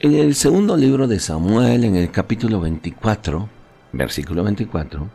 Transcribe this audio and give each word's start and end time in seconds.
En 0.00 0.14
el 0.14 0.36
segundo 0.36 0.76
libro 0.76 1.08
de 1.08 1.18
Samuel, 1.18 1.82
en 1.82 1.96
el 1.96 2.12
capítulo 2.12 2.60
24, 2.60 3.48
versículo 3.92 4.44
24, 4.44 5.08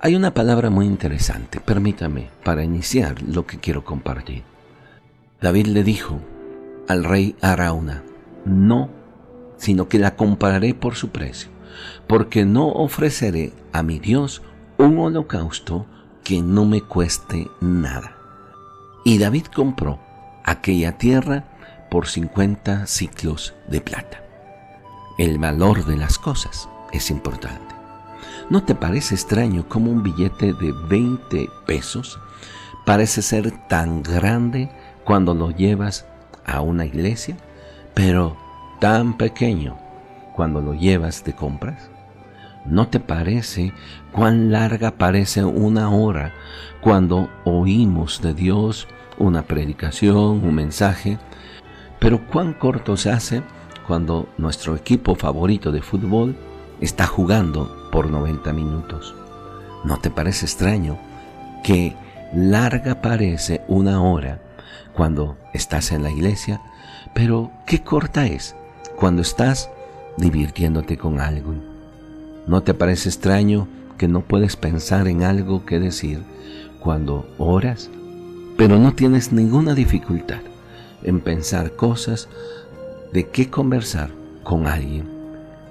hay 0.00 0.14
una 0.14 0.32
palabra 0.32 0.70
muy 0.70 0.86
interesante, 0.86 1.58
permítame, 1.58 2.30
para 2.44 2.62
iniciar 2.62 3.20
lo 3.22 3.46
que 3.46 3.58
quiero 3.58 3.84
compartir. 3.84 4.44
David 5.42 5.66
le 5.66 5.82
dijo 5.82 6.20
al 6.86 7.02
rey 7.02 7.34
Arauna, 7.40 8.04
no, 8.44 8.90
sino 9.56 9.88
que 9.88 9.98
la 9.98 10.14
compararé 10.14 10.72
por 10.72 10.94
su 10.94 11.08
precio, 11.08 11.50
porque 12.06 12.44
no 12.44 12.68
ofreceré 12.68 13.52
a 13.72 13.82
mi 13.82 13.98
Dios 13.98 14.40
un 14.78 15.00
holocausto 15.00 15.84
que 16.22 16.42
no 16.42 16.64
me 16.64 16.80
cueste 16.80 17.48
nada. 17.60 18.16
Y 19.04 19.18
David 19.18 19.46
compró 19.46 19.98
aquella 20.44 20.96
tierra 20.96 21.55
por 21.90 22.06
50 22.06 22.86
ciclos 22.86 23.54
de 23.68 23.80
plata. 23.80 24.22
El 25.18 25.38
valor 25.38 25.84
de 25.84 25.96
las 25.96 26.18
cosas 26.18 26.68
es 26.92 27.10
importante. 27.10 27.74
¿No 28.50 28.62
te 28.62 28.74
parece 28.74 29.14
extraño 29.14 29.68
cómo 29.68 29.90
un 29.90 30.02
billete 30.02 30.52
de 30.52 30.72
20 30.88 31.48
pesos 31.66 32.18
parece 32.84 33.22
ser 33.22 33.50
tan 33.68 34.02
grande 34.02 34.70
cuando 35.04 35.34
lo 35.34 35.50
llevas 35.50 36.06
a 36.44 36.60
una 36.60 36.84
iglesia, 36.84 37.36
pero 37.94 38.36
tan 38.80 39.16
pequeño 39.16 39.78
cuando 40.34 40.60
lo 40.60 40.74
llevas 40.74 41.24
de 41.24 41.34
compras? 41.34 41.90
¿No 42.64 42.88
te 42.88 43.00
parece 43.00 43.72
cuán 44.12 44.50
larga 44.50 44.92
parece 44.92 45.44
una 45.44 45.90
hora 45.90 46.32
cuando 46.80 47.30
oímos 47.44 48.20
de 48.22 48.34
Dios 48.34 48.88
una 49.18 49.42
predicación, 49.42 50.44
un 50.44 50.54
mensaje, 50.54 51.18
pero 52.06 52.24
cuán 52.24 52.52
corto 52.52 52.96
se 52.96 53.10
hace 53.10 53.42
cuando 53.84 54.28
nuestro 54.38 54.76
equipo 54.76 55.16
favorito 55.16 55.72
de 55.72 55.82
fútbol 55.82 56.36
está 56.80 57.04
jugando 57.04 57.88
por 57.90 58.08
90 58.08 58.52
minutos. 58.52 59.12
¿No 59.82 59.98
te 59.98 60.08
parece 60.08 60.46
extraño 60.46 60.98
que 61.64 61.96
larga 62.32 63.02
parece 63.02 63.62
una 63.66 64.00
hora 64.00 64.40
cuando 64.94 65.36
estás 65.52 65.90
en 65.90 66.04
la 66.04 66.12
iglesia, 66.12 66.60
pero 67.12 67.50
qué 67.66 67.82
corta 67.82 68.24
es 68.26 68.54
cuando 68.94 69.22
estás 69.22 69.68
divirtiéndote 70.16 70.96
con 70.96 71.18
algo? 71.18 71.54
¿No 72.46 72.62
te 72.62 72.72
parece 72.72 73.08
extraño 73.08 73.66
que 73.98 74.06
no 74.06 74.20
puedes 74.20 74.54
pensar 74.54 75.08
en 75.08 75.24
algo 75.24 75.66
que 75.66 75.80
decir 75.80 76.22
cuando 76.78 77.28
oras, 77.36 77.90
pero 78.56 78.78
no 78.78 78.92
tienes 78.92 79.32
ninguna 79.32 79.74
dificultad 79.74 80.38
en 81.02 81.20
pensar 81.20 81.76
cosas 81.76 82.28
de 83.12 83.28
qué 83.28 83.50
conversar 83.50 84.10
con 84.42 84.66
alguien. 84.66 85.08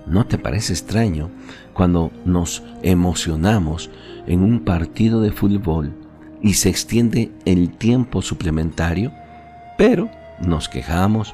¿No 0.06 0.26
te 0.26 0.38
parece 0.38 0.73
extraño 0.73 1.31
cuando 1.73 2.12
nos 2.26 2.64
emocionamos 2.84 3.90
en 4.28 4.44
un 4.44 4.64
partido 4.64 5.22
de 5.22 5.31
fútbol 5.31 5.94
y 6.42 6.53
se 6.53 6.70
extiende 6.70 7.31
el 7.46 7.72
tiempo 7.72 8.22
suplementario? 8.22 9.12
Pero 9.78 10.09
nos 10.40 10.70
quejamos 10.70 11.34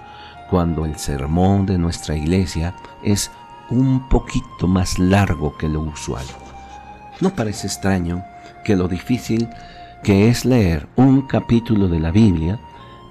cuando 0.50 0.86
el 0.86 0.98
sermón 0.98 1.66
de 1.66 1.78
nuestra 1.78 2.16
iglesia 2.16 2.76
es 3.04 3.32
un 3.70 4.08
poquito 4.10 4.68
más 4.68 5.00
largo 5.00 5.58
que 5.58 5.70
lo 5.70 5.82
usual. 5.82 6.26
¿No 7.20 7.36
parece 7.36 7.68
extraño 7.68 8.24
que 8.64 8.76
lo 8.76 8.88
difícil 8.88 9.50
que 10.04 10.30
es 10.30 10.46
leer 10.46 10.88
un 10.96 11.22
capítulo 11.22 11.88
de 11.88 12.00
la 12.00 12.12
Biblia, 12.12 12.60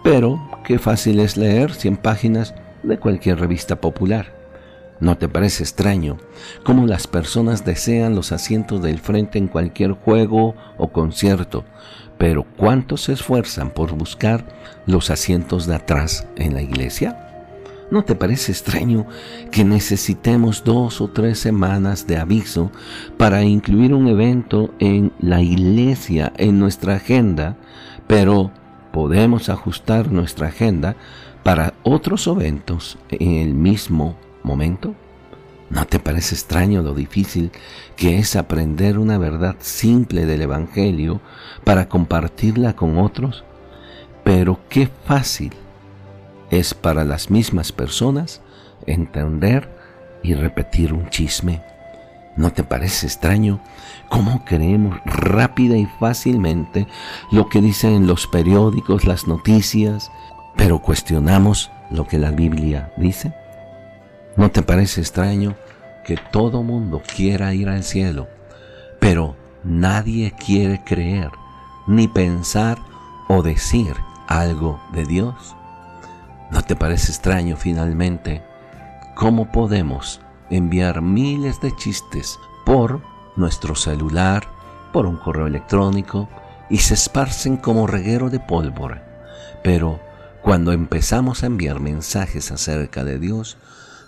pero 0.03 0.41
qué 0.65 0.79
fácil 0.79 1.21
es 1.21 1.37
leer 1.37 1.73
100 1.75 1.97
páginas 1.97 2.55
de 2.83 2.99
cualquier 2.99 3.39
revista 3.39 3.81
popular. 3.81 4.41
¿No 5.01 5.17
te 5.17 5.29
parece 5.29 5.63
extraño 5.63 6.19
cómo 6.63 6.87
las 6.87 7.07
personas 7.07 7.65
desean 7.65 8.15
los 8.15 8.33
asientos 8.33 8.83
del 8.83 8.99
frente 8.99 9.39
en 9.39 9.49
cualquier 9.49 9.93
juego 9.93 10.55
o 10.77 10.89
concierto, 10.93 11.65
pero 12.19 12.45
cuántos 12.57 13.05
se 13.05 13.15
esfuerzan 13.15 13.71
por 13.71 13.93
buscar 13.93 14.45
los 14.87 15.11
asientos 15.11 15.67
de 15.67 15.77
atrás 15.77 16.27
en 16.37 16.53
la 16.53 16.61
iglesia? 16.61 17.27
¿No 17.91 18.05
te 18.05 18.15
parece 18.15 18.53
extraño 18.53 19.07
que 19.51 19.65
necesitemos 19.65 20.63
dos 20.65 21.01
o 21.01 21.09
tres 21.09 21.41
semanas 21.41 22.07
de 22.07 22.19
aviso 22.19 22.71
para 23.17 23.43
incluir 23.43 23.95
un 23.95 24.07
evento 24.07 24.73
en 24.79 25.13
la 25.19 25.43
iglesia, 25.43 26.33
en 26.37 26.61
nuestra 26.61 26.97
agenda, 26.97 27.57
pero 28.07 28.53
podemos 28.93 29.49
ajustar 29.49 30.11
nuestra 30.11 30.49
agenda 30.49 30.97
para 31.43 31.75
otros 31.83 32.27
eventos 32.27 32.99
en 33.11 33.37
el 33.37 33.55
mismo 33.55 34.17
momento? 34.43 34.95
¿No 35.71 35.87
te 35.87 36.01
parece 36.01 36.35
extraño 36.35 36.83
lo 36.83 36.95
difícil 36.95 37.53
que 37.97 38.19
es 38.19 38.35
aprender 38.35 38.99
una 38.99 39.19
verdad 39.19 39.57
simple 39.61 40.27
del 40.27 40.43
Evangelio 40.43 41.21
para 41.63 41.89
compartirla 41.89 42.75
con 42.75 42.99
otros? 42.99 43.45
Pero 44.25 44.59
qué 44.69 44.89
fácil 45.05 45.53
es 46.51 46.75
para 46.75 47.05
las 47.05 47.31
mismas 47.31 47.71
personas 47.71 48.43
entender 48.87 49.71
y 50.23 50.35
repetir 50.35 50.93
un 50.93 51.09
chisme. 51.09 51.70
¿No 52.41 52.55
te 52.55 52.65
parece 52.65 53.07
extraño 53.07 53.61
cómo 54.09 54.47
creemos 54.47 54.99
rápida 55.05 55.77
y 55.77 55.85
fácilmente 55.85 56.87
lo 57.31 57.51
que 57.51 57.61
dicen 57.61 58.07
los 58.07 58.27
periódicos, 58.27 59.05
las 59.05 59.27
noticias, 59.27 60.11
pero 60.57 60.79
cuestionamos 60.79 61.71
lo 61.91 62.07
que 62.07 62.17
la 62.17 62.31
Biblia 62.31 62.95
dice? 62.97 63.35
¿No 64.39 64.51
te 64.51 64.63
parece 64.63 65.03
extraño 65.03 65.55
que 66.03 66.17
todo 66.17 66.63
mundo 66.63 67.03
quiera 67.15 67.53
ir 67.53 67.69
al 67.69 67.85
cielo, 67.85 68.27
pero 69.01 69.37
nadie 69.63 70.33
quiere 70.33 70.83
creer, 70.83 71.29
ni 71.87 72.09
pensar 72.09 72.79
o 73.29 73.43
decir 73.43 73.95
algo 74.29 74.81
de 74.95 75.05
Dios? 75.05 75.55
¿No 76.51 76.63
te 76.63 76.75
parece 76.75 77.13
extraño 77.13 77.59
finalmente 77.59 78.43
cómo 79.15 79.53
podemos 79.53 80.23
enviar 80.51 81.03
miles 81.03 81.61
de 81.61 81.75
chistes 81.77 82.39
por 82.65 83.01
nuestro 83.37 83.75
celular, 83.75 84.49
por 84.93 85.07
un 85.07 85.17
correo 85.17 85.47
electrónico 85.47 86.29
y 86.69 86.79
se 86.79 86.95
esparcen 86.95 87.57
como 87.57 87.87
reguero 87.87 88.31
de 88.31 88.41
pólvora? 88.41 89.31
Pero 89.63 90.01
cuando 90.43 90.73
empezamos 90.73 91.43
a 91.43 91.47
enviar 91.47 91.81
mensajes 91.81 92.51
acerca 92.51 93.05
de 93.05 93.19
Dios, 93.19 93.57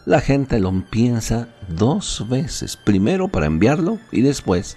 la 0.05 0.21
gente 0.21 0.59
lo 0.59 0.73
piensa 0.91 1.49
dos 1.69 2.27
veces, 2.29 2.77
primero 2.77 3.29
para 3.29 3.47
enviarlo 3.47 3.99
y 4.11 4.23
después 4.23 4.77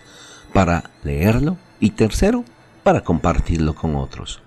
para 0.54 0.92
leerlo 1.04 1.58
y 1.80 1.92
tercero 1.92 2.46
para 2.84 3.02
compartirlo 3.02 3.74
con 3.74 3.96
otros. 3.96 4.42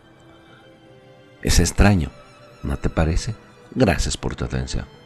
Es 1.42 1.60
extraño, 1.60 2.10
¿No 2.62 2.76
te 2.76 2.88
parece? 2.88 3.34
Gracias 3.74 4.16
por 4.16 4.34
tu 4.34 4.44
atención. 4.44 4.97